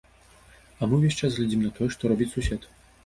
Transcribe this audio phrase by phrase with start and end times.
[0.79, 2.61] А мы ўвесь час глядзім на тое, што робіць сусед.